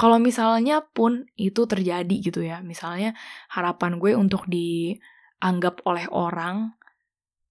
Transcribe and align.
kalau 0.00 0.16
misalnya 0.16 0.80
pun 0.80 1.28
itu 1.36 1.68
terjadi 1.68 2.16
gitu 2.24 2.40
ya 2.40 2.64
misalnya 2.64 3.12
harapan 3.52 4.00
gue 4.00 4.16
untuk 4.16 4.48
dianggap 4.48 5.84
oleh 5.84 6.08
orang 6.08 6.72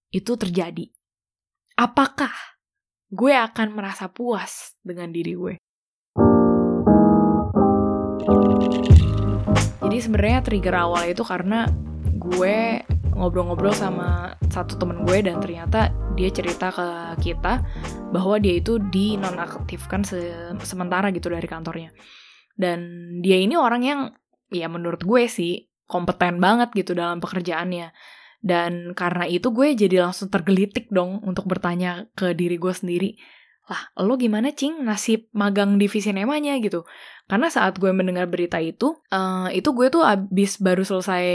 itu 0.09 0.33
terjadi. 0.33 0.90
Apakah 1.77 2.33
gue 3.14 3.38
akan 3.38 3.77
merasa 3.77 4.09
puas 4.09 4.74
dengan 4.82 5.14
diri 5.14 5.38
gue? 5.38 5.54
Jadi 9.86 9.97
sebenarnya 10.02 10.41
trigger 10.41 10.73
awal 10.73 11.05
itu 11.05 11.21
karena 11.21 11.70
gue 12.18 12.81
ngobrol-ngobrol 13.13 13.77
sama 13.77 14.34
satu 14.50 14.73
temen 14.81 15.05
gue 15.05 15.21
dan 15.21 15.38
ternyata 15.38 15.93
dia 16.18 16.34
cerita 16.34 16.73
ke 16.73 16.88
kita 17.21 17.61
bahwa 18.09 18.41
dia 18.41 18.57
itu 18.57 18.81
dinonaktifkan 18.81 20.02
se 20.02 20.18
sementara 20.66 21.13
gitu 21.13 21.29
dari 21.29 21.45
kantornya 21.45 21.93
dan 22.60 22.80
dia 23.23 23.39
ini 23.39 23.55
orang 23.55 23.82
yang 23.88 24.02
ya 24.52 24.68
menurut 24.68 24.99
gue 25.08 25.31
sih 25.31 25.72
kompeten 25.88 26.44
banget 26.44 26.76
gitu 26.76 26.91
dalam 26.91 27.23
pekerjaannya. 27.23 27.95
Dan 28.40 28.91
karena 28.95 29.27
itu 29.27 29.52
gue 29.52 29.76
jadi 29.76 30.04
langsung 30.04 30.27
tergelitik 30.27 30.91
dong 30.91 31.23
untuk 31.23 31.48
bertanya 31.48 32.08
ke 32.16 32.35
diri 32.35 32.59
gue 32.59 32.72
sendiri. 32.76 33.16
Lah, 33.70 33.85
lo 34.02 34.18
gimana 34.18 34.49
cing 34.52 34.82
nasib 34.82 35.30
magang 35.32 35.77
divisi 35.77 36.09
nemanya 36.09 36.58
gitu? 36.59 36.84
Karena 37.30 37.54
saat 37.54 37.77
gue 37.77 37.94
mendengar 37.94 38.26
berita 38.26 38.58
itu, 38.58 38.98
uh, 39.13 39.46
itu 39.54 39.70
gue 39.76 39.88
tuh 39.94 40.02
abis 40.02 40.57
baru 40.57 40.82
selesai 40.82 41.26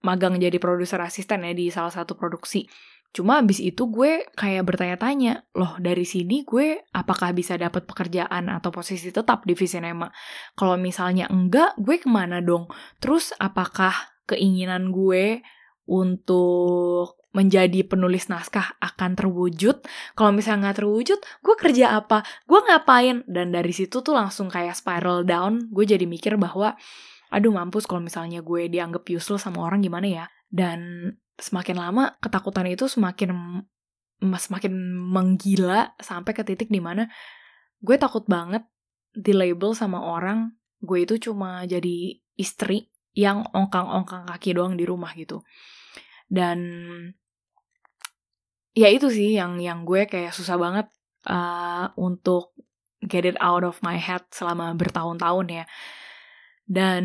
magang 0.00 0.40
jadi 0.40 0.56
produser 0.56 0.96
asisten 1.04 1.44
ya 1.44 1.52
di 1.52 1.68
salah 1.68 1.92
satu 1.92 2.16
produksi. 2.16 2.64
Cuma 3.14 3.38
abis 3.38 3.62
itu 3.62 3.86
gue 3.86 4.26
kayak 4.34 4.66
bertanya-tanya, 4.66 5.46
loh 5.54 5.78
dari 5.78 6.02
sini 6.02 6.42
gue 6.42 6.82
apakah 6.90 7.30
bisa 7.30 7.54
dapat 7.54 7.86
pekerjaan 7.86 8.50
atau 8.50 8.74
posisi 8.74 9.14
tetap 9.14 9.46
di 9.46 9.54
Visinema? 9.54 10.10
Kalau 10.58 10.74
misalnya 10.74 11.30
enggak, 11.30 11.78
gue 11.78 12.02
ke 12.02 12.10
mana 12.10 12.42
dong? 12.42 12.66
Terus 12.98 13.30
apakah 13.38 13.94
keinginan 14.26 14.90
gue 14.90 15.46
untuk 15.86 17.22
menjadi 17.30 17.86
penulis 17.86 18.26
naskah 18.26 18.74
akan 18.82 19.14
terwujud? 19.14 19.86
Kalau 20.18 20.34
misalnya 20.34 20.74
nggak 20.74 20.82
terwujud, 20.82 21.18
gue 21.22 21.54
kerja 21.54 21.94
apa? 22.02 22.26
Gue 22.50 22.66
ngapain? 22.66 23.22
Dan 23.30 23.54
dari 23.54 23.70
situ 23.70 24.02
tuh 24.02 24.14
langsung 24.18 24.50
kayak 24.50 24.74
spiral 24.74 25.22
down, 25.22 25.70
gue 25.70 25.86
jadi 25.86 26.02
mikir 26.02 26.34
bahwa 26.34 26.74
aduh 27.30 27.54
mampus 27.54 27.86
kalau 27.86 28.02
misalnya 28.02 28.42
gue 28.42 28.66
dianggap 28.66 29.06
useless 29.06 29.46
sama 29.46 29.62
orang 29.62 29.86
gimana 29.86 30.06
ya? 30.10 30.26
Dan 30.50 31.10
semakin 31.38 31.76
lama 31.76 32.14
ketakutan 32.22 32.70
itu 32.70 32.86
semakin 32.86 33.62
semakin 34.22 34.72
menggila 34.94 35.92
sampai 35.98 36.32
ke 36.32 36.46
titik 36.46 36.70
di 36.70 36.78
mana 36.78 37.10
gue 37.82 37.96
takut 37.98 38.24
banget 38.24 38.64
di 39.14 39.34
label 39.34 39.74
sama 39.76 40.00
orang 40.00 40.54
gue 40.84 41.04
itu 41.04 41.30
cuma 41.30 41.64
jadi 41.64 42.20
istri 42.36 42.92
yang 43.14 43.46
ongkang-ongkang 43.54 44.26
kaki 44.26 44.52
doang 44.52 44.74
di 44.74 44.84
rumah 44.84 45.14
gitu. 45.14 45.40
Dan 46.26 46.58
ya 48.74 48.90
itu 48.90 49.06
sih 49.08 49.38
yang 49.38 49.62
yang 49.62 49.86
gue 49.86 50.10
kayak 50.10 50.34
susah 50.34 50.58
banget 50.58 50.86
uh, 51.30 51.94
untuk 51.94 52.52
get 53.06 53.22
it 53.22 53.38
out 53.38 53.62
of 53.62 53.78
my 53.86 53.94
head 53.94 54.26
selama 54.34 54.74
bertahun-tahun 54.74 55.46
ya. 55.62 55.64
Dan 56.66 57.04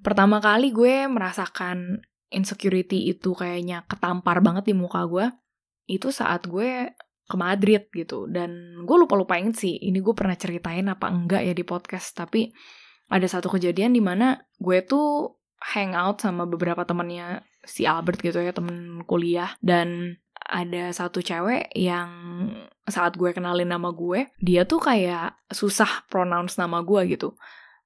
pertama 0.00 0.38
kali 0.38 0.70
gue 0.70 1.10
merasakan 1.10 2.06
insecurity 2.28 3.08
itu 3.08 3.32
kayaknya 3.32 3.84
ketampar 3.88 4.40
banget 4.44 4.72
di 4.72 4.74
muka 4.76 5.04
gue 5.08 5.26
itu 5.88 6.12
saat 6.12 6.44
gue 6.44 6.92
ke 7.28 7.36
Madrid 7.36 7.88
gitu. 7.92 8.28
Dan 8.28 8.82
gue 8.84 8.96
lupa 8.96 9.16
lupain 9.16 9.52
sih 9.52 9.76
ini 9.76 10.00
gue 10.00 10.16
pernah 10.16 10.36
ceritain 10.36 10.88
apa 10.88 11.08
enggak 11.08 11.44
ya 11.44 11.52
di 11.52 11.64
podcast 11.64 12.16
tapi 12.16 12.48
ada 13.08 13.24
satu 13.24 13.48
kejadian 13.52 13.96
di 13.96 14.04
mana 14.04 14.36
gue 14.60 14.84
tuh 14.84 15.40
hangout 15.58 16.22
sama 16.22 16.44
beberapa 16.44 16.84
temennya 16.84 17.42
si 17.64 17.84
Albert 17.84 18.20
gitu 18.24 18.40
ya 18.40 18.52
temen 18.52 19.04
kuliah. 19.04 19.52
Dan 19.60 20.16
ada 20.48 20.88
satu 20.96 21.20
cewek 21.20 21.72
yang 21.76 22.08
saat 22.88 23.20
gue 23.20 23.36
kenalin 23.36 23.68
nama 23.68 23.92
gue 23.92 24.32
dia 24.40 24.64
tuh 24.64 24.80
kayak 24.80 25.36
susah 25.52 26.08
pronounce 26.08 26.56
nama 26.56 26.80
gue 26.80 27.16
gitu. 27.16 27.36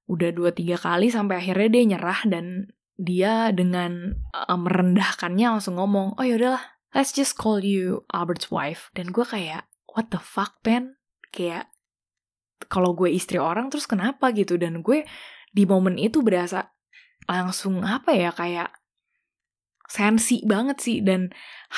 Udah 0.06 0.30
dua 0.30 0.50
tiga 0.54 0.78
kali 0.78 1.10
sampai 1.10 1.42
akhirnya 1.42 1.68
dia 1.70 1.82
nyerah 1.94 2.20
dan 2.26 2.70
dia 3.00 3.50
dengan 3.50 4.20
uh, 4.36 4.58
merendahkannya 4.58 5.58
langsung 5.58 5.80
ngomong, 5.80 6.18
oh 6.20 6.24
yaudahlah, 6.24 6.62
let's 6.92 7.12
just 7.12 7.36
call 7.36 7.60
you 7.60 8.04
Albert's 8.12 8.52
wife. 8.52 8.92
Dan 8.92 9.10
gue 9.10 9.24
kayak, 9.24 9.68
what 9.92 10.12
the 10.12 10.20
fuck, 10.20 10.60
Ben? 10.60 11.00
Kayak, 11.32 11.72
kalau 12.68 12.92
gue 12.92 13.10
istri 13.10 13.40
orang 13.40 13.72
terus 13.72 13.88
kenapa 13.88 14.30
gitu? 14.36 14.60
Dan 14.60 14.84
gue 14.84 15.04
di 15.52 15.64
momen 15.64 15.96
itu 15.96 16.20
berasa 16.20 16.72
langsung 17.26 17.82
apa 17.82 18.12
ya, 18.12 18.30
kayak 18.30 18.70
sensi 19.88 20.44
banget 20.44 20.78
sih. 20.78 20.98
Dan 21.00 21.32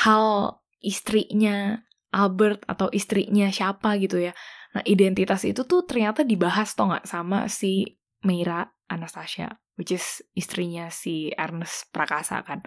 hal 0.04 0.58
istrinya 0.82 1.80
Albert 2.14 2.66
atau 2.68 2.90
istrinya 2.94 3.50
siapa 3.50 3.96
gitu 3.98 4.22
ya. 4.22 4.34
Nah 4.74 4.82
identitas 4.86 5.46
itu 5.46 5.62
tuh 5.66 5.86
ternyata 5.86 6.26
dibahas 6.26 6.74
toh 6.74 6.90
gak 6.90 7.06
sama 7.06 7.46
si 7.46 7.98
Meira 8.26 8.74
Anastasia 8.90 9.63
which 9.78 9.94
is 9.94 10.22
istrinya 10.34 10.90
si 10.90 11.30
Ernest 11.34 11.90
Prakasa 11.94 12.42
kan. 12.42 12.62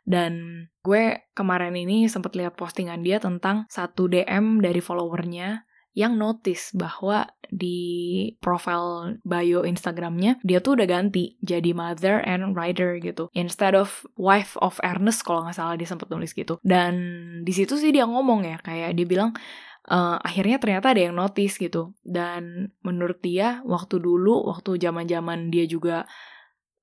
Dan 0.00 0.66
gue 0.80 1.28
kemarin 1.36 1.76
ini 1.76 2.08
sempat 2.08 2.32
lihat 2.34 2.56
postingan 2.56 3.04
dia 3.04 3.20
tentang 3.20 3.68
satu 3.68 4.08
DM 4.08 4.64
dari 4.64 4.80
followernya 4.80 5.68
yang 5.94 6.16
notice 6.16 6.70
bahwa 6.70 7.26
di 7.50 8.30
profile 8.38 9.18
bio 9.26 9.66
Instagramnya 9.66 10.38
dia 10.46 10.62
tuh 10.62 10.78
udah 10.78 10.86
ganti 10.86 11.34
jadi 11.42 11.74
mother 11.74 12.22
and 12.22 12.54
writer 12.54 12.94
gitu 13.02 13.26
instead 13.34 13.74
of 13.74 14.06
wife 14.14 14.54
of 14.62 14.78
Ernest 14.86 15.26
kalau 15.26 15.42
nggak 15.42 15.58
salah 15.58 15.74
dia 15.74 15.90
sempat 15.90 16.06
nulis 16.06 16.30
gitu 16.30 16.62
dan 16.62 16.94
di 17.42 17.50
situ 17.50 17.74
sih 17.74 17.90
dia 17.90 18.06
ngomong 18.06 18.46
ya 18.46 18.62
kayak 18.62 18.94
dia 18.94 19.06
bilang 19.06 19.34
uh, 19.90 20.22
akhirnya 20.22 20.62
ternyata 20.62 20.94
ada 20.94 21.10
yang 21.10 21.18
notice 21.18 21.58
gitu 21.58 21.90
dan 22.06 22.70
menurut 22.86 23.18
dia 23.18 23.58
waktu 23.66 23.98
dulu 23.98 24.46
waktu 24.46 24.78
zaman 24.78 25.10
zaman 25.10 25.50
dia 25.50 25.66
juga 25.66 26.06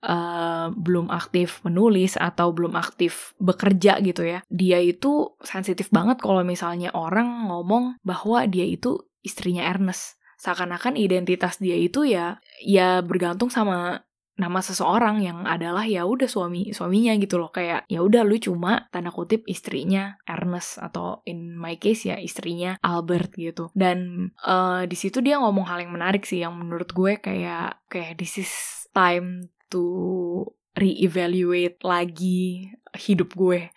uh, 0.03 0.69
belum 0.73 1.09
aktif 1.09 1.61
menulis 1.65 2.19
atau 2.19 2.53
belum 2.53 2.77
aktif 2.77 3.33
bekerja 3.41 4.01
gitu 4.03 4.25
ya, 4.27 4.39
dia 4.51 4.77
itu 4.81 5.33
sensitif 5.41 5.89
banget 5.89 6.21
kalau 6.21 6.41
misalnya 6.45 6.93
orang 6.93 7.49
ngomong 7.49 7.97
bahwa 8.05 8.45
dia 8.45 8.65
itu 8.67 9.01
istrinya 9.25 9.65
Ernest. 9.65 10.19
Seakan-akan 10.37 11.01
identitas 11.01 11.57
dia 11.57 11.73
itu 11.73 12.05
ya 12.05 12.37
ya 12.61 13.01
bergantung 13.01 13.49
sama 13.49 14.05
nama 14.37 14.61
seseorang 14.61 15.17
yang 15.25 15.49
adalah 15.49 15.83
ya 15.83 16.05
udah 16.05 16.29
suami 16.29 16.69
suaminya 16.69 17.17
gitu 17.17 17.41
loh 17.41 17.49
kayak 17.49 17.89
ya 17.89 18.05
udah 18.05 18.21
lu 18.21 18.37
cuma 18.37 18.85
tanda 18.93 19.09
kutip 19.09 19.41
istrinya 19.49 20.21
Ernest 20.29 20.77
atau 20.77 21.25
in 21.25 21.57
my 21.57 21.81
case 21.81 22.05
ya 22.05 22.21
istrinya 22.21 22.77
Albert 22.85 23.33
gitu 23.33 23.73
dan 23.73 24.29
uh, 24.45 24.85
di 24.85 24.93
situ 24.93 25.25
dia 25.25 25.41
ngomong 25.41 25.65
hal 25.65 25.81
yang 25.81 25.91
menarik 25.91 26.23
sih 26.23 26.45
yang 26.45 26.53
menurut 26.53 26.93
gue 26.93 27.17
kayak 27.17 27.81
kayak 27.89 28.13
this 28.21 28.37
is 28.37 28.53
time 28.93 29.49
to 29.67 30.43
reevaluate 30.77 31.81
lagi 31.81 32.69
hidup 32.93 33.33
gue. 33.33 33.73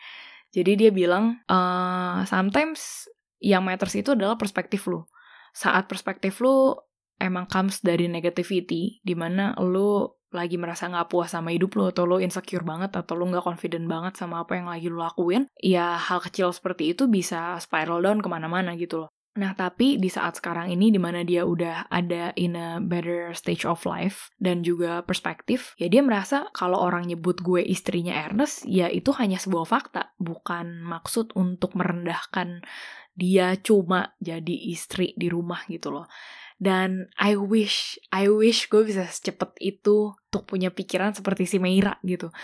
Jadi 0.50 0.86
dia 0.86 0.90
bilang, 0.90 1.38
uh, 1.46 2.26
sometimes 2.26 3.06
yang 3.40 3.64
matters 3.64 3.96
itu 3.96 4.12
adalah 4.12 4.36
perspektif 4.36 4.84
lo. 4.90 5.08
Saat 5.54 5.86
perspektif 5.88 6.42
lo 6.44 6.90
emang 7.16 7.46
comes 7.46 7.80
dari 7.80 8.10
negativity, 8.10 8.98
di 9.00 9.14
mana 9.14 9.54
lo 9.58 10.20
lagi 10.30 10.54
merasa 10.54 10.86
nggak 10.86 11.10
puas 11.10 11.34
sama 11.34 11.50
hidup 11.50 11.74
lo, 11.74 11.90
atau 11.90 12.06
lo 12.06 12.18
insecure 12.18 12.62
banget, 12.62 12.94
atau 12.94 13.14
lo 13.18 13.26
nggak 13.30 13.46
confident 13.46 13.86
banget 13.86 14.14
sama 14.14 14.42
apa 14.42 14.58
yang 14.58 14.70
lagi 14.70 14.86
lo 14.90 15.02
lakuin, 15.02 15.46
ya 15.58 15.98
hal 15.98 16.22
kecil 16.22 16.54
seperti 16.54 16.94
itu 16.94 17.10
bisa 17.10 17.58
spiral 17.58 18.02
down 18.02 18.22
ke 18.22 18.28
mana-mana 18.30 18.74
gitu 18.78 19.06
loh. 19.06 19.10
Nah, 19.38 19.54
tapi 19.54 19.94
di 20.02 20.10
saat 20.10 20.42
sekarang 20.42 20.74
ini 20.74 20.90
di 20.90 20.98
mana 20.98 21.22
dia 21.22 21.46
udah 21.46 21.86
ada 21.86 22.34
in 22.34 22.58
a 22.58 22.82
better 22.82 23.30
stage 23.30 23.62
of 23.62 23.78
life 23.86 24.34
dan 24.42 24.66
juga 24.66 25.06
perspektif, 25.06 25.78
ya 25.78 25.86
dia 25.86 26.02
merasa 26.02 26.50
kalau 26.50 26.82
orang 26.82 27.06
nyebut 27.06 27.38
gue 27.38 27.62
istrinya 27.62 28.26
Ernest, 28.26 28.66
ya 28.66 28.90
itu 28.90 29.14
hanya 29.14 29.38
sebuah 29.38 29.70
fakta, 29.70 30.18
bukan 30.18 30.82
maksud 30.82 31.30
untuk 31.38 31.78
merendahkan 31.78 32.66
dia 33.14 33.54
cuma 33.62 34.18
jadi 34.18 34.74
istri 34.74 35.14
di 35.14 35.30
rumah 35.30 35.62
gitu 35.70 35.94
loh. 35.94 36.10
Dan 36.58 37.06
I 37.16 37.38
wish, 37.38 38.02
I 38.10 38.26
wish 38.26 38.66
gue 38.66 38.82
bisa 38.82 39.06
secepat 39.06 39.54
itu 39.62 40.10
untuk 40.10 40.42
punya 40.42 40.74
pikiran 40.74 41.14
seperti 41.14 41.46
si 41.46 41.62
Meira 41.62 42.02
gitu. 42.02 42.34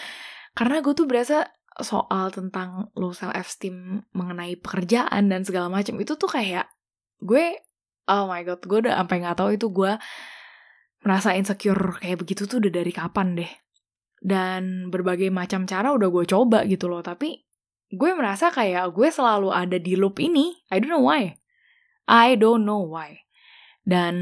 Karena 0.54 0.80
gue 0.80 0.94
tuh 0.94 1.10
berasa 1.10 1.50
soal 1.82 2.32
tentang 2.32 2.88
low 2.96 3.12
self 3.12 3.36
esteem 3.36 4.00
mengenai 4.16 4.56
pekerjaan 4.56 5.28
dan 5.28 5.44
segala 5.44 5.68
macam 5.68 6.00
itu 6.00 6.16
tuh 6.16 6.30
kayak 6.30 6.75
gue 7.22 7.60
oh 8.06 8.24
my 8.30 8.42
god 8.46 8.62
gue 8.62 8.78
udah 8.86 8.94
sampai 9.02 9.16
nggak 9.22 9.36
tahu 9.38 9.50
itu 9.56 9.66
gue 9.72 9.92
merasa 11.06 11.34
insecure 11.38 12.02
kayak 12.02 12.26
begitu 12.26 12.50
tuh 12.50 12.58
udah 12.58 12.72
dari 12.82 12.92
kapan 12.94 13.38
deh. 13.38 13.52
Dan 14.16 14.90
berbagai 14.90 15.30
macam 15.30 15.68
cara 15.68 15.94
udah 15.94 16.08
gue 16.10 16.24
coba 16.26 16.66
gitu 16.66 16.90
loh 16.90 17.04
tapi 17.04 17.46
gue 17.86 18.10
merasa 18.18 18.50
kayak 18.50 18.90
gue 18.90 19.08
selalu 19.12 19.54
ada 19.54 19.78
di 19.78 19.94
loop 19.94 20.18
ini. 20.18 20.56
I 20.72 20.82
don't 20.82 20.90
know 20.90 21.06
why. 21.06 21.38
I 22.10 22.34
don't 22.34 22.66
know 22.66 22.82
why. 22.82 23.22
Dan 23.86 24.14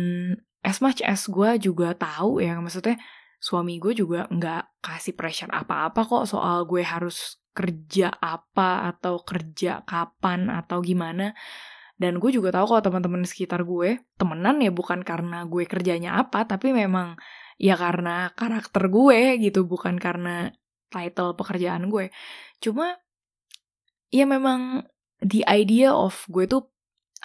as 0.60 0.84
much 0.84 1.00
as 1.04 1.24
gue 1.28 1.60
juga 1.60 1.96
tahu 1.96 2.40
ya 2.40 2.56
maksudnya 2.60 3.00
suami 3.40 3.76
gue 3.76 3.92
juga 3.92 4.24
nggak 4.32 4.80
kasih 4.80 5.12
pressure 5.12 5.52
apa-apa 5.52 6.00
kok 6.08 6.24
soal 6.24 6.64
gue 6.64 6.80
harus 6.80 7.36
kerja 7.52 8.08
apa 8.16 8.88
atau 8.88 9.20
kerja 9.20 9.84
kapan 9.84 10.48
atau 10.48 10.80
gimana 10.80 11.36
dan 11.94 12.18
gue 12.18 12.30
juga 12.34 12.50
tahu 12.50 12.74
kalau 12.74 12.82
teman-teman 12.82 13.22
sekitar 13.22 13.62
gue 13.62 14.02
temenan 14.18 14.58
ya 14.58 14.74
bukan 14.74 15.06
karena 15.06 15.46
gue 15.46 15.64
kerjanya 15.66 16.18
apa 16.18 16.46
tapi 16.46 16.74
memang 16.74 17.14
ya 17.56 17.78
karena 17.78 18.34
karakter 18.34 18.90
gue 18.90 19.38
gitu 19.38 19.62
bukan 19.64 19.98
karena 20.02 20.50
title 20.90 21.38
pekerjaan 21.38 21.86
gue 21.90 22.10
cuma 22.58 22.98
ya 24.10 24.26
memang 24.26 24.86
the 25.22 25.46
idea 25.46 25.94
of 25.94 26.26
gue 26.26 26.50
tuh 26.50 26.66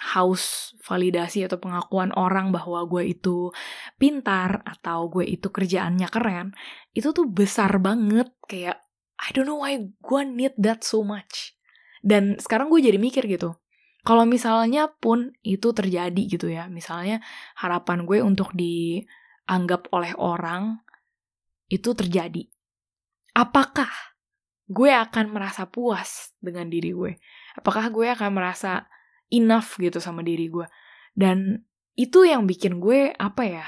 haus 0.00 0.72
validasi 0.80 1.44
atau 1.44 1.60
pengakuan 1.60 2.14
orang 2.16 2.54
bahwa 2.54 2.86
gue 2.88 3.12
itu 3.12 3.52
pintar 4.00 4.64
atau 4.64 5.12
gue 5.12 5.28
itu 5.28 5.52
kerjaannya 5.52 6.08
keren 6.08 6.56
itu 6.96 7.12
tuh 7.12 7.28
besar 7.28 7.76
banget 7.82 8.32
kayak 8.48 8.80
I 9.20 9.36
don't 9.36 9.44
know 9.44 9.60
why 9.60 9.76
gue 9.76 10.22
need 10.24 10.56
that 10.56 10.80
so 10.80 11.04
much. 11.04 11.52
Dan 12.00 12.40
sekarang 12.40 12.72
gue 12.72 12.80
jadi 12.80 12.96
mikir 12.96 13.28
gitu, 13.28 13.60
kalau 14.00 14.24
misalnya 14.24 14.88
pun 14.88 15.32
itu 15.44 15.72
terjadi 15.76 16.22
gitu 16.26 16.48
ya, 16.48 16.66
misalnya 16.72 17.20
harapan 17.56 18.08
gue 18.08 18.18
untuk 18.24 18.52
dianggap 18.56 19.92
oleh 19.92 20.16
orang 20.16 20.80
itu 21.68 21.92
terjadi. 21.92 22.48
Apakah 23.36 23.90
gue 24.70 24.90
akan 24.90 25.26
merasa 25.30 25.68
puas 25.68 26.32
dengan 26.40 26.66
diri 26.72 26.96
gue? 26.96 27.12
Apakah 27.60 27.92
gue 27.92 28.08
akan 28.08 28.30
merasa 28.32 28.88
enough 29.28 29.76
gitu 29.76 30.00
sama 30.00 30.24
diri 30.24 30.48
gue? 30.48 30.66
Dan 31.12 31.60
itu 31.94 32.24
yang 32.24 32.48
bikin 32.48 32.80
gue 32.80 33.12
apa 33.14 33.42
ya? 33.44 33.66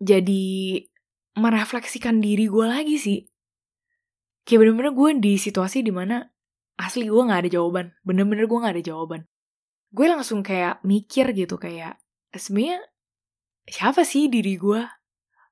Jadi 0.00 0.80
merefleksikan 1.36 2.24
diri 2.24 2.48
gue 2.48 2.64
lagi 2.64 2.96
sih 2.96 3.20
kayak 4.46 4.62
bener-bener 4.62 4.92
gue 4.94 5.10
di 5.18 5.32
situasi 5.36 5.82
di 5.82 5.90
mana 5.90 6.22
asli 6.76 7.08
gue 7.08 7.22
gak 7.24 7.48
ada 7.48 7.50
jawaban. 7.50 7.96
Bener-bener 8.04 8.44
gue 8.44 8.58
gak 8.60 8.74
ada 8.76 8.84
jawaban. 8.84 9.24
Gue 9.92 10.06
langsung 10.12 10.44
kayak 10.44 10.84
mikir 10.84 11.32
gitu 11.32 11.56
kayak 11.56 11.96
sebenarnya 12.32 12.84
siapa 13.66 14.04
sih 14.04 14.28
diri 14.28 14.60
gue 14.60 14.84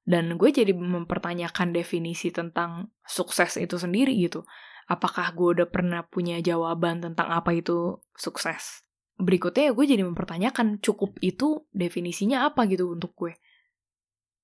dan 0.05 0.37
gue 0.37 0.50
jadi 0.53 0.76
mempertanyakan 0.76 1.73
definisi 1.73 2.29
tentang 2.29 2.93
sukses 3.09 3.56
itu 3.56 3.81
sendiri 3.81 4.12
gitu. 4.21 4.44
Apakah 4.85 5.32
gue 5.32 5.61
udah 5.61 5.69
pernah 5.73 6.05
punya 6.05 6.44
jawaban 6.44 7.00
tentang 7.00 7.32
apa 7.32 7.56
itu 7.56 8.05
sukses? 8.12 8.85
Berikutnya 9.17 9.71
ya 9.71 9.73
gue 9.73 9.87
jadi 9.88 10.05
mempertanyakan 10.05 10.85
cukup 10.85 11.17
itu 11.25 11.65
definisinya 11.73 12.44
apa 12.53 12.69
gitu 12.69 12.93
untuk 12.93 13.17
gue. 13.17 13.32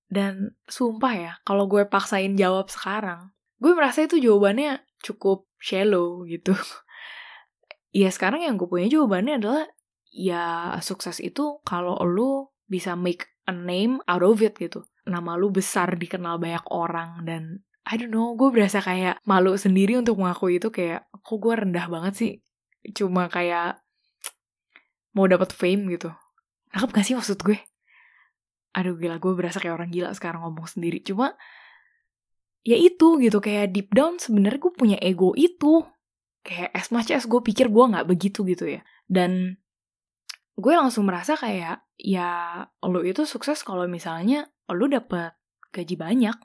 Dan 0.09 0.57
sumpah 0.65 1.15
ya 1.15 1.33
kalau 1.45 1.69
gue 1.69 1.85
paksain 1.85 2.35
jawab 2.41 2.73
sekarang 2.73 3.31
gue 3.61 3.73
merasa 3.77 4.09
itu 4.09 4.17
jawabannya 4.17 4.81
cukup 5.05 5.50
shallow 5.61 6.25
gitu 6.27 6.57
ya 7.95 8.09
sekarang 8.11 8.43
yang 8.43 8.57
gue 8.59 8.67
punya 8.67 8.89
jawabannya 8.89 9.39
adalah 9.39 9.65
ya 10.11 10.75
sukses 10.83 11.23
itu 11.23 11.63
kalau 11.63 11.95
lu 12.03 12.51
bisa 12.67 12.99
make 12.99 13.31
a 13.47 13.55
name 13.55 14.03
out 14.11 14.25
of 14.27 14.43
it 14.43 14.59
gitu 14.59 14.83
nama 15.07 15.39
lu 15.39 15.53
besar 15.55 15.95
dikenal 15.95 16.41
banyak 16.43 16.65
orang 16.73 17.23
dan 17.23 17.63
I 17.91 17.99
don't 17.99 18.13
know, 18.13 18.37
gue 18.37 18.53
berasa 18.53 18.79
kayak 18.79 19.19
malu 19.25 19.57
sendiri 19.57 19.97
untuk 19.97 20.21
mengakui 20.21 20.61
itu 20.61 20.69
kayak, 20.69 21.09
kok 21.11 21.39
gue 21.41 21.55
rendah 21.59 21.91
banget 21.91 22.15
sih? 22.15 22.33
Cuma 22.93 23.27
kayak 23.27 23.81
mau 25.17 25.27
dapat 25.27 25.51
fame 25.51 25.97
gitu. 25.97 26.13
Nangkep 26.71 26.91
gak 26.95 27.05
sih 27.09 27.17
maksud 27.19 27.43
gue? 27.43 27.59
Aduh 28.77 28.95
gila, 28.95 29.19
gue 29.19 29.33
berasa 29.35 29.59
kayak 29.59 29.75
orang 29.75 29.91
gila 29.91 30.15
sekarang 30.15 30.45
ngomong 30.45 30.71
sendiri. 30.71 31.03
Cuma 31.03 31.35
ya 32.61 32.77
itu 32.77 33.17
gitu 33.21 33.41
kayak 33.41 33.73
deep 33.73 33.91
down 33.93 34.21
sebenarnya 34.21 34.61
gue 34.61 34.73
punya 34.75 34.97
ego 35.01 35.33
itu. 35.37 35.85
Kayak 36.41 36.73
as 36.73 36.89
much 36.89 37.13
as 37.13 37.29
gue 37.29 37.41
pikir 37.45 37.69
gue 37.69 37.85
nggak 37.85 38.09
begitu 38.09 38.45
gitu 38.49 38.69
ya. 38.69 38.81
Dan 39.05 39.61
gue 40.57 40.73
langsung 40.77 41.09
merasa 41.09 41.37
kayak 41.37 41.85
ya 42.01 42.65
lo 42.85 43.01
itu 43.05 43.25
sukses 43.25 43.65
kalau 43.65 43.85
misalnya 43.89 44.49
lo 44.69 44.87
dapet 44.89 45.37
gaji 45.73 45.97
banyak. 45.97 46.37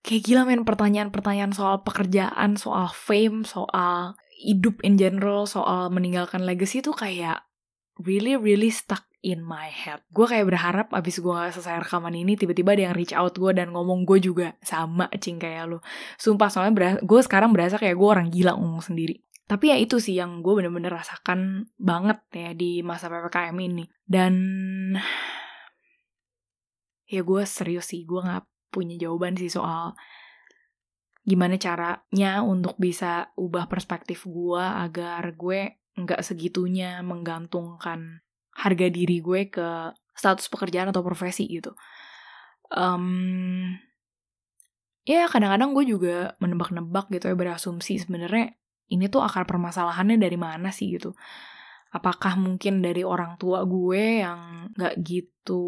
Kayak 0.00 0.22
gila 0.24 0.42
main 0.48 0.64
pertanyaan-pertanyaan 0.64 1.52
soal 1.52 1.84
pekerjaan 1.84 2.56
soal 2.56 2.88
fame 2.88 3.44
soal 3.44 4.16
hidup 4.40 4.80
in 4.80 4.96
general 4.96 5.44
soal 5.44 5.92
meninggalkan 5.92 6.40
legacy 6.48 6.80
itu 6.80 6.96
kayak 6.96 7.44
really 8.00 8.32
really 8.40 8.72
stuck 8.72 9.09
in 9.20 9.44
my 9.44 9.68
head. 9.68 10.00
Gue 10.12 10.24
kayak 10.24 10.48
berharap 10.48 10.88
abis 10.96 11.20
gue 11.20 11.38
selesai 11.52 11.84
rekaman 11.84 12.16
ini 12.16 12.36
tiba-tiba 12.36 12.72
ada 12.72 12.82
yang 12.90 12.94
reach 12.96 13.12
out 13.12 13.36
gue 13.36 13.52
dan 13.52 13.72
ngomong 13.72 14.08
gue 14.08 14.18
juga 14.20 14.56
sama 14.64 15.08
cing 15.12 15.36
kayak 15.36 15.64
lo. 15.68 15.78
Sumpah 16.16 16.48
soalnya 16.48 17.00
gue 17.00 17.20
sekarang 17.20 17.52
berasa 17.52 17.76
kayak 17.76 17.96
gue 17.96 18.08
orang 18.08 18.28
gila 18.32 18.56
ngomong 18.56 18.80
sendiri. 18.84 19.20
Tapi 19.44 19.74
ya 19.74 19.76
itu 19.76 19.98
sih 19.98 20.14
yang 20.14 20.46
gue 20.46 20.52
bener-bener 20.54 20.94
rasakan 20.94 21.66
banget 21.74 22.22
ya 22.30 22.50
di 22.54 22.80
masa 22.86 23.10
PPKM 23.10 23.56
ini. 23.58 23.84
Dan 24.06 24.34
ya 27.10 27.20
gue 27.26 27.42
serius 27.42 27.90
sih, 27.90 28.06
gue 28.06 28.22
gak 28.22 28.46
punya 28.70 28.94
jawaban 28.94 29.34
sih 29.34 29.50
soal 29.50 29.98
gimana 31.20 31.60
caranya 31.60 32.40
untuk 32.40 32.78
bisa 32.80 33.28
ubah 33.36 33.68
perspektif 33.68 34.24
gue 34.24 34.62
agar 34.62 35.36
gue 35.36 35.82
nggak 35.98 36.24
segitunya 36.24 37.04
menggantungkan 37.04 38.24
harga 38.60 38.86
diri 38.92 39.24
gue 39.24 39.48
ke 39.48 39.68
status 40.12 40.46
pekerjaan 40.52 40.92
atau 40.92 41.00
profesi 41.00 41.48
gitu. 41.48 41.72
Um, 42.70 43.74
ya 45.08 45.26
kadang-kadang 45.26 45.72
gue 45.72 45.84
juga 45.88 46.16
menebak-nebak 46.38 47.08
gitu 47.10 47.32
ya 47.32 47.36
berasumsi 47.36 47.98
sebenarnya 47.98 48.54
ini 48.92 49.06
tuh 49.08 49.24
akar 49.24 49.48
permasalahannya 49.48 50.20
dari 50.20 50.36
mana 50.36 50.68
sih 50.70 50.92
gitu. 50.92 51.16
Apakah 51.90 52.38
mungkin 52.38 52.84
dari 52.84 53.02
orang 53.02 53.34
tua 53.34 53.66
gue 53.66 54.22
yang 54.22 54.70
gak 54.78 55.02
gitu 55.02 55.62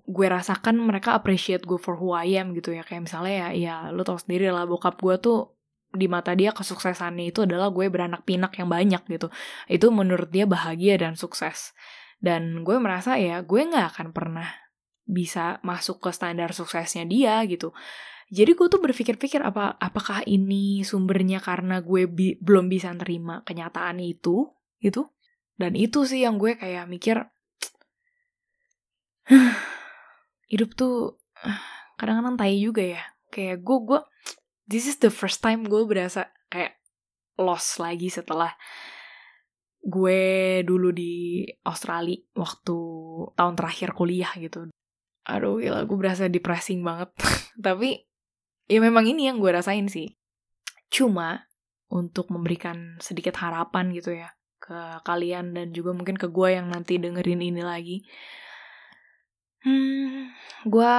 gue 0.00 0.26
rasakan 0.28 0.80
mereka 0.80 1.16
appreciate 1.16 1.64
gue 1.64 1.76
for 1.76 2.00
who 2.00 2.16
I 2.16 2.38
am 2.40 2.56
gitu 2.56 2.72
ya. 2.72 2.86
Kayak 2.86 3.10
misalnya 3.10 3.34
ya, 3.34 3.48
ya 3.52 3.74
lo 3.92 4.04
tau 4.06 4.16
sendiri 4.16 4.48
lah 4.48 4.64
bokap 4.64 4.96
gue 5.00 5.16
tuh 5.20 5.58
di 5.88 6.04
mata 6.04 6.36
dia 6.36 6.52
kesuksesannya 6.52 7.32
itu 7.32 7.48
adalah 7.48 7.72
gue 7.72 7.88
beranak 7.88 8.24
pinak 8.28 8.52
yang 8.60 8.68
banyak 8.68 9.02
gitu. 9.08 9.28
Itu 9.68 9.88
menurut 9.92 10.28
dia 10.28 10.44
bahagia 10.44 11.00
dan 11.00 11.16
sukses. 11.16 11.72
Dan 12.18 12.66
gue 12.66 12.76
merasa 12.82 13.14
ya 13.14 13.40
gue 13.46 13.62
gak 13.62 13.94
akan 13.94 14.10
pernah 14.10 14.50
bisa 15.08 15.62
masuk 15.64 16.04
ke 16.04 16.10
standar 16.12 16.52
suksesnya 16.52 17.08
dia 17.08 17.40
gitu. 17.48 17.72
Jadi 18.28 18.52
gue 18.52 18.68
tuh 18.68 18.82
berpikir-pikir 18.84 19.40
apa 19.40 19.80
apakah 19.80 20.20
ini 20.28 20.84
sumbernya 20.84 21.40
karena 21.40 21.80
gue 21.80 22.04
bi 22.04 22.36
belum 22.36 22.68
bisa 22.68 22.92
terima 23.00 23.40
kenyataan 23.46 24.04
itu 24.04 24.52
gitu. 24.84 25.08
Dan 25.56 25.72
itu 25.74 26.04
sih 26.04 26.22
yang 26.22 26.36
gue 26.36 26.60
kayak 26.60 26.84
mikir 26.86 27.24
hidup 30.52 30.76
tuh 30.76 31.16
kadang-kadang 31.98 32.36
tai 32.36 32.60
juga 32.60 32.84
ya. 32.84 33.02
Kayak 33.32 33.64
gue 33.64 33.78
gue 33.88 34.00
this 34.68 34.84
is 34.84 35.00
the 35.00 35.08
first 35.08 35.40
time 35.40 35.64
gue 35.64 35.82
berasa 35.88 36.28
kayak 36.52 36.76
lost 37.40 37.80
lagi 37.80 38.12
setelah 38.12 38.52
gue 39.82 40.20
dulu 40.66 40.90
di 40.90 41.46
Australia 41.64 42.18
waktu 42.34 42.78
tahun 43.34 43.54
terakhir 43.54 43.94
kuliah 43.94 44.32
gitu. 44.36 44.68
Aduh 45.28 45.60
gila 45.60 45.84
gue 45.86 45.98
berasa 45.98 46.26
depressing 46.26 46.82
banget. 46.82 47.12
Tapi 47.66 48.02
ya 48.68 48.78
memang 48.82 49.06
ini 49.08 49.30
yang 49.30 49.38
gue 49.38 49.50
rasain 49.50 49.86
sih. 49.86 50.12
Cuma 50.88 51.48
untuk 51.88 52.28
memberikan 52.28 53.00
sedikit 53.00 53.40
harapan 53.40 53.92
gitu 53.96 54.12
ya 54.12 54.28
ke 54.58 55.00
kalian 55.06 55.56
dan 55.56 55.72
juga 55.72 55.96
mungkin 55.96 56.18
ke 56.18 56.28
gue 56.28 56.58
yang 56.58 56.68
nanti 56.68 57.00
dengerin 57.00 57.40
ini 57.40 57.62
lagi. 57.64 58.04
Hmm, 59.64 60.30
gue 60.68 60.96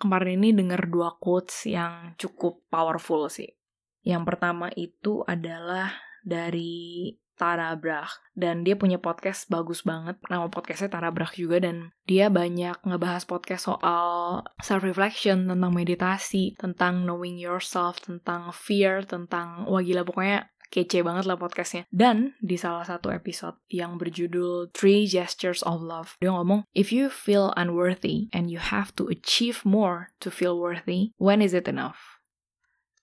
kemarin 0.00 0.40
ini 0.40 0.56
denger 0.56 0.88
dua 0.88 1.14
quotes 1.20 1.68
yang 1.68 2.16
cukup 2.16 2.64
powerful 2.72 3.28
sih. 3.28 3.52
Yang 4.00 4.32
pertama 4.32 4.72
itu 4.72 5.20
adalah 5.28 5.92
dari 6.24 7.12
Tara 7.40 7.72
Brach. 7.72 8.20
Dan 8.36 8.68
dia 8.68 8.76
punya 8.76 9.00
podcast 9.00 9.48
bagus 9.48 9.80
banget. 9.80 10.20
Nama 10.28 10.52
podcastnya 10.52 10.92
Tara 10.92 11.08
Brach 11.08 11.32
juga. 11.32 11.56
Dan 11.56 11.96
dia 12.04 12.28
banyak 12.28 12.84
ngebahas 12.84 13.24
podcast 13.24 13.64
soal 13.64 14.44
self 14.60 14.84
reflection 14.84 15.48
tentang 15.48 15.72
meditasi 15.72 16.52
tentang 16.60 17.08
knowing 17.08 17.40
yourself 17.40 18.04
tentang 18.04 18.52
fear 18.52 19.00
tentang 19.08 19.64
wah 19.64 19.80
gila 19.80 20.04
pokoknya 20.04 20.52
kece 20.70 21.02
banget 21.02 21.24
lah 21.26 21.40
podcastnya. 21.40 21.88
Dan 21.88 22.38
di 22.38 22.54
salah 22.60 22.86
satu 22.86 23.10
episode 23.10 23.58
yang 23.72 23.96
berjudul 23.96 24.70
Three 24.76 25.08
Gestures 25.08 25.64
of 25.66 25.80
Love 25.80 26.20
dia 26.22 26.30
ngomong 26.30 26.68
if 26.76 26.94
you 26.94 27.08
feel 27.08 27.56
unworthy 27.58 28.30
and 28.30 28.52
you 28.52 28.60
have 28.60 28.94
to 29.00 29.10
achieve 29.10 29.64
more 29.66 30.14
to 30.22 30.30
feel 30.30 30.60
worthy 30.60 31.16
when 31.16 31.40
is 31.40 31.56
it 31.56 31.66
enough? 31.66 32.22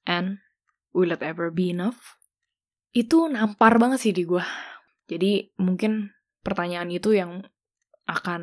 And 0.08 0.40
will 0.96 1.12
it 1.12 1.20
ever 1.20 1.52
be 1.52 1.68
enough 1.68 2.17
itu 2.98 3.30
nampar 3.30 3.78
banget 3.78 4.10
sih 4.10 4.14
di 4.18 4.26
gue. 4.26 4.42
Jadi 5.06 5.54
mungkin 5.62 6.10
pertanyaan 6.42 6.90
itu 6.90 7.14
yang 7.14 7.46
akan 8.10 8.42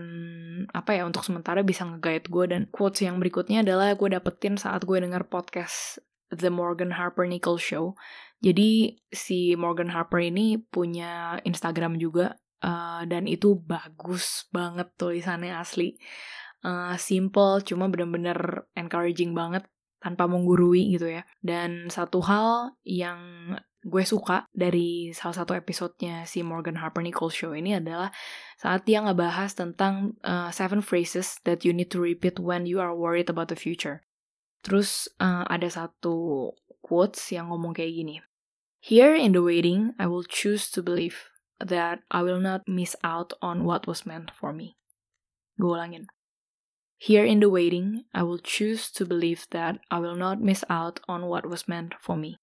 apa 0.71 0.95
ya 0.95 1.03
untuk 1.09 1.27
sementara 1.27 1.67
bisa 1.67 1.83
nge-guide 1.89 2.29
gue 2.31 2.45
dan 2.53 2.63
quotes 2.71 3.03
yang 3.03 3.19
berikutnya 3.19 3.67
adalah 3.67 3.97
gue 3.99 4.13
dapetin 4.15 4.55
saat 4.61 4.87
gue 4.87 4.95
denger 5.01 5.27
podcast 5.27 5.99
The 6.31 6.55
Morgan 6.55 6.95
Harper 6.95 7.27
Nicole 7.27 7.59
Show. 7.59 7.99
Jadi 8.45 8.95
si 9.11 9.59
Morgan 9.59 9.91
Harper 9.91 10.21
ini 10.23 10.61
punya 10.61 11.41
Instagram 11.43 11.97
juga 11.99 12.37
uh, 12.63 13.03
dan 13.09 13.27
itu 13.27 13.59
bagus 13.59 14.47
banget 14.55 14.93
tulisannya 14.95 15.57
asli. 15.57 15.99
Uh, 16.65 16.97
simple 16.97 17.61
cuma 17.65 17.89
bener-bener 17.89 18.69
encouraging 18.77 19.33
banget 19.33 19.65
tanpa 19.99 20.29
menggurui 20.29 20.93
gitu 20.93 21.09
ya. 21.09 21.25
Dan 21.41 21.89
satu 21.89 22.21
hal 22.21 22.77
yang 22.85 23.57
gue 23.85 24.05
suka 24.09 24.49
dari 24.57 25.13
salah 25.13 25.45
satu 25.45 25.53
episodenya 25.53 26.25
si 26.25 26.41
Morgan 26.41 26.81
Harper 26.81 27.05
Nicole 27.05 27.29
Show 27.29 27.53
ini 27.53 27.77
adalah 27.77 28.09
saat 28.57 28.89
dia 28.89 29.05
ngebahas 29.05 29.53
tentang 29.53 30.17
uh, 30.25 30.49
seven 30.49 30.81
phrases 30.81 31.37
that 31.45 31.69
you 31.69 31.77
need 31.77 31.93
to 31.93 32.01
repeat 32.01 32.41
when 32.41 32.65
you 32.65 32.81
are 32.81 32.97
worried 32.97 33.29
about 33.29 33.53
the 33.53 33.59
future. 33.61 34.01
Terus 34.65 35.13
uh, 35.21 35.45
ada 35.53 35.69
satu 35.69 36.49
quotes 36.81 37.29
yang 37.29 37.53
ngomong 37.53 37.77
kayak 37.77 37.93
gini. 37.93 38.17
Here 38.81 39.13
in 39.13 39.37
the 39.37 39.45
waiting, 39.45 39.93
I 40.01 40.09
will 40.09 40.25
choose 40.25 40.73
to 40.73 40.81
believe 40.81 41.29
that 41.61 42.01
I 42.09 42.25
will 42.25 42.41
not 42.41 42.65
miss 42.65 42.97
out 43.05 43.37
on 43.45 43.69
what 43.69 43.85
was 43.85 44.09
meant 44.09 44.33
for 44.33 44.57
me. 44.57 44.81
Gue 45.61 45.77
ulangin. 45.77 46.09
Here 46.97 47.25
in 47.29 47.45
the 47.45 47.53
waiting, 47.53 48.09
I 48.17 48.25
will 48.25 48.41
choose 48.41 48.89
to 48.97 49.05
believe 49.05 49.45
that 49.53 49.77
I 49.93 50.01
will 50.01 50.17
not 50.17 50.41
miss 50.41 50.65
out 50.73 51.05
on 51.05 51.29
what 51.29 51.45
was 51.45 51.69
meant 51.69 51.93
for 52.01 52.17
me. 52.17 52.41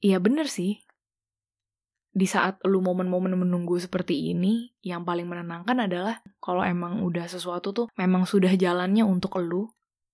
Iya 0.00 0.18
bener 0.18 0.50
sih. 0.50 0.82
Di 2.14 2.30
saat 2.30 2.62
lu 2.62 2.78
momen-momen 2.78 3.34
menunggu 3.34 3.74
seperti 3.82 4.30
ini, 4.30 4.70
yang 4.86 5.02
paling 5.02 5.26
menenangkan 5.26 5.90
adalah 5.90 6.22
kalau 6.38 6.62
emang 6.62 7.02
udah 7.02 7.26
sesuatu 7.26 7.74
tuh 7.74 7.86
memang 7.98 8.22
sudah 8.22 8.54
jalannya 8.54 9.02
untuk 9.02 9.34
lu, 9.42 9.66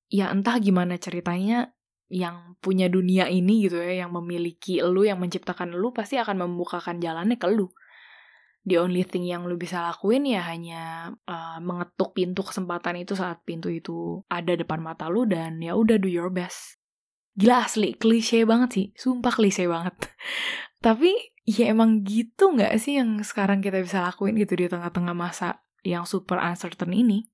ya 0.08 0.32
entah 0.32 0.56
gimana 0.56 0.96
ceritanya 0.96 1.76
yang 2.08 2.56
punya 2.64 2.88
dunia 2.88 3.28
ini 3.28 3.68
gitu 3.68 3.76
ya, 3.84 4.08
yang 4.08 4.16
memiliki 4.16 4.80
lu, 4.80 5.04
yang 5.04 5.20
menciptakan 5.20 5.76
lu, 5.76 5.92
pasti 5.92 6.16
akan 6.16 6.40
membukakan 6.49 7.04
jalannya 7.04 7.37
ke 7.37 7.49
lu. 7.52 7.68
The 8.64 8.80
only 8.80 9.04
thing 9.04 9.28
yang 9.28 9.44
lu 9.44 9.60
bisa 9.60 9.84
lakuin 9.84 10.25
ya 10.25 10.44
hanya 10.49 11.12
uh, 11.28 11.60
mengetuk 11.60 12.16
pintu 12.16 12.40
kesempatan 12.44 12.96
itu 12.96 13.12
saat 13.12 13.44
pintu 13.44 13.68
itu 13.68 14.25
ada 14.28 14.56
depan 14.56 14.80
mata 14.80 15.08
lu 15.12 15.28
dan 15.28 15.60
ya 15.60 15.76
udah 15.76 16.00
do 16.00 16.08
your 16.08 16.32
best. 16.32 16.79
Gila 17.38 17.66
asli, 17.66 17.94
klise 17.94 18.42
banget 18.42 18.70
sih. 18.72 18.87
Sumpah 18.99 19.34
klise 19.34 19.66
banget. 19.70 19.94
Tapi 20.84 21.12
ya 21.46 21.70
emang 21.70 22.02
gitu 22.06 22.54
gak 22.54 22.75
sih 22.80 22.99
yang 22.99 23.20
sekarang 23.22 23.60
kita 23.60 23.82
bisa 23.82 24.02
lakuin 24.02 24.37
gitu 24.38 24.54
di 24.56 24.66
tengah-tengah 24.70 25.14
masa 25.14 25.62
yang 25.87 26.04
super 26.04 26.40
uncertain 26.40 26.90
ini. 26.90 27.28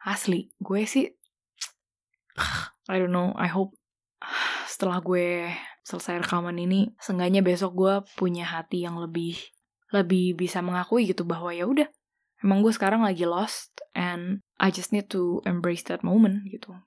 Asli, 0.00 0.50
gue 0.60 0.82
sih... 0.88 1.06
I 2.90 2.98
don't 2.98 3.14
know, 3.14 3.36
I 3.36 3.46
hope 3.46 3.76
setelah 4.72 4.98
gue 5.04 5.52
selesai 5.84 6.22
rekaman 6.24 6.56
ini, 6.56 6.90
seenggaknya 7.02 7.42
besok 7.42 7.74
gue 7.76 7.94
punya 8.14 8.46
hati 8.46 8.86
yang 8.86 8.98
lebih 8.98 9.36
lebih 9.90 10.38
bisa 10.38 10.62
mengakui 10.62 11.10
gitu 11.10 11.26
bahwa 11.26 11.50
ya 11.50 11.66
udah 11.66 11.90
emang 12.46 12.62
gue 12.62 12.70
sekarang 12.70 13.02
lagi 13.02 13.26
lost 13.26 13.74
and 13.92 14.38
I 14.56 14.70
just 14.70 14.94
need 14.94 15.10
to 15.10 15.42
embrace 15.42 15.82
that 15.90 16.06
moment 16.06 16.46
gitu. 16.46 16.78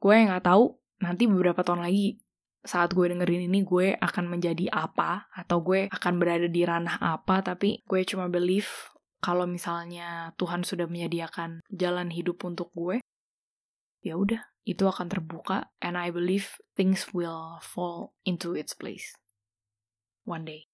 Gue 0.00 0.16
nggak 0.24 0.48
tahu 0.48 0.80
nanti 1.02 1.28
beberapa 1.28 1.60
tahun 1.62 1.84
lagi 1.84 2.20
saat 2.66 2.90
gue 2.92 3.06
dengerin 3.06 3.46
ini 3.46 3.62
gue 3.62 3.94
akan 3.94 4.26
menjadi 4.26 4.66
apa? 4.74 5.30
Atau 5.32 5.62
gue 5.62 5.86
akan 5.92 6.14
berada 6.18 6.50
di 6.50 6.66
ranah 6.66 6.98
apa? 6.98 7.40
Tapi 7.40 7.86
gue 7.86 8.00
cuma 8.02 8.26
believe 8.26 8.68
kalau 9.22 9.48
misalnya 9.48 10.34
Tuhan 10.36 10.62
sudah 10.62 10.86
menyediakan 10.86 11.64
jalan 11.72 12.12
hidup 12.12 12.42
untuk 12.44 12.70
gue 12.76 13.00
ya 14.06 14.14
udah 14.14 14.38
itu 14.62 14.86
akan 14.86 15.10
terbuka 15.10 15.74
and 15.82 15.98
I 15.98 16.14
believe 16.14 16.58
things 16.78 17.10
will 17.10 17.58
fall 17.58 18.14
into 18.22 18.54
its 18.54 18.70
place 18.70 19.18
one 20.22 20.46
day 20.46 20.70